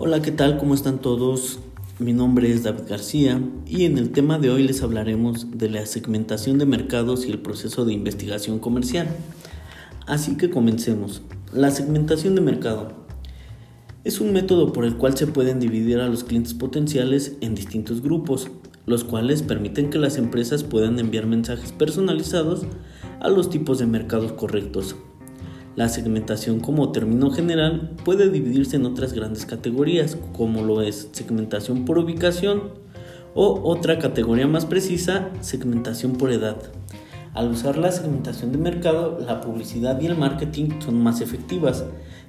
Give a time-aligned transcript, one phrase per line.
[0.00, 0.58] Hola, ¿qué tal?
[0.58, 1.58] ¿Cómo están todos?
[1.98, 5.84] Mi nombre es David García y en el tema de hoy les hablaremos de la
[5.86, 9.08] segmentación de mercados y el proceso de investigación comercial.
[10.06, 11.22] Así que comencemos.
[11.52, 12.92] La segmentación de mercado
[14.04, 18.00] es un método por el cual se pueden dividir a los clientes potenciales en distintos
[18.00, 18.52] grupos,
[18.86, 22.66] los cuales permiten que las empresas puedan enviar mensajes personalizados
[23.18, 24.94] a los tipos de mercados correctos
[25.78, 31.84] la segmentación como término general puede dividirse en otras grandes categorías, como lo es segmentación
[31.84, 32.72] por ubicación
[33.32, 36.56] o otra categoría más precisa, segmentación por edad.
[37.32, 41.84] Al usar la segmentación de mercado, la publicidad y el marketing son más efectivas,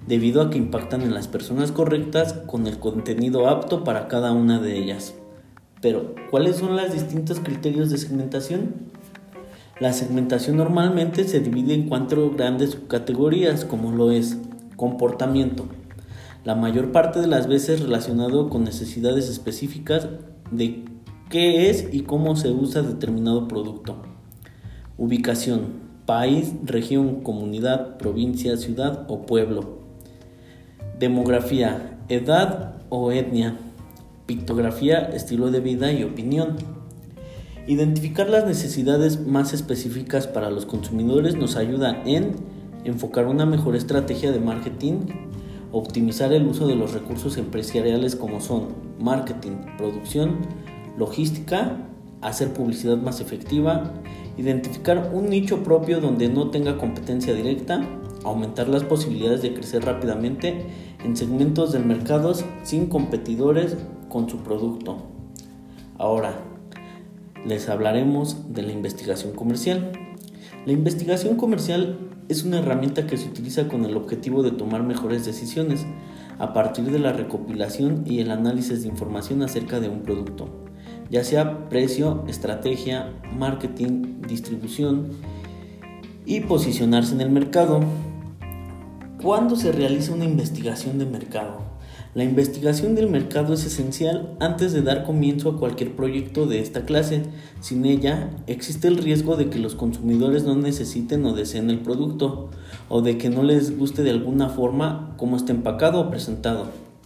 [0.06, 4.60] debido a que impactan en las personas correctas con el contenido apto para cada una
[4.60, 5.16] de ellas.
[5.82, 8.89] Pero, ¿cuáles son los distintos criterios de segmentación?
[9.80, 14.38] La segmentación normalmente se divide en cuatro grandes subcategorías, como lo es
[14.76, 15.68] comportamiento,
[16.44, 20.08] la mayor parte de las veces relacionado con necesidades específicas
[20.52, 20.84] de
[21.30, 24.02] qué es y cómo se usa determinado producto.
[24.98, 29.80] Ubicación, país, región, comunidad, provincia, ciudad o pueblo.
[30.98, 33.58] Demografía, edad o etnia.
[34.26, 36.79] Pictografía, estilo de vida y opinión.
[37.70, 42.32] Identificar las necesidades más específicas para los consumidores nos ayuda en
[42.84, 45.02] enfocar una mejor estrategia de marketing,
[45.72, 50.38] optimizar el uso de los recursos empresariales como son marketing, producción,
[50.98, 51.78] logística,
[52.22, 53.94] hacer publicidad más efectiva,
[54.36, 57.88] identificar un nicho propio donde no tenga competencia directa,
[58.24, 60.66] aumentar las posibilidades de crecer rápidamente
[61.06, 63.78] en segmentos del mercado sin competidores
[64.10, 64.98] con su producto.
[66.00, 66.49] Ahora,
[67.46, 69.92] les hablaremos de la investigación comercial.
[70.66, 75.26] La investigación comercial es una herramienta que se utiliza con el objetivo de tomar mejores
[75.26, 75.86] decisiones
[76.38, 80.48] a partir de la recopilación y el análisis de información acerca de un producto,
[81.10, 85.10] ya sea precio, estrategia, marketing, distribución
[86.26, 87.82] y posicionarse en el mercado.
[89.22, 91.79] ¿Cuándo se realiza una investigación de mercado?
[92.16, 96.84] La investigación del mercado es esencial antes de dar comienzo a cualquier proyecto de esta
[96.84, 97.22] clase.
[97.62, 102.50] Sin ella, existe el riesgo de que los consumidores no necesiten o deseen el producto,
[102.90, 106.66] o de que no les guste de alguna forma cómo está empacado o presentado.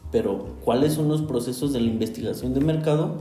[0.09, 3.17] Pero, ¿cuáles son los procesos de la investigación de mercado?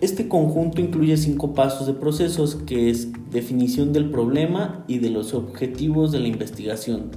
[0.00, 5.34] Este conjunto incluye cinco pasos de procesos, que es definición del problema y de los
[5.34, 7.10] objetivos de la investigación,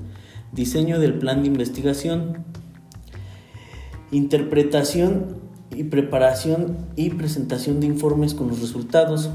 [0.52, 2.44] diseño del plan de investigación,
[4.14, 5.38] interpretación
[5.76, 9.32] y preparación y presentación de informes con los resultados,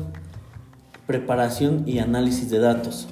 [1.06, 3.08] preparación y análisis de datos.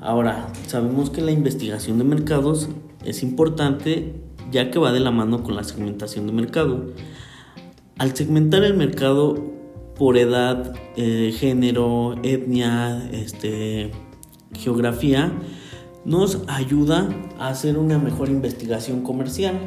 [0.00, 2.68] Ahora, sabemos que la investigación de mercados
[3.04, 4.14] es importante
[4.50, 6.86] ya que va de la mano con la segmentación de mercado.
[7.98, 9.50] Al segmentar el mercado
[9.96, 13.90] por edad, eh, género, etnia, este,
[14.54, 15.32] geografía,
[16.04, 19.58] nos ayuda a hacer una mejor investigación comercial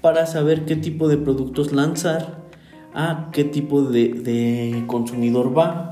[0.00, 2.44] para saber qué tipo de productos lanzar,
[2.94, 5.90] a qué tipo de, consumidor va.